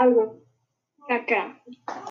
algo. 0.00 0.42
Acá. 1.08 1.60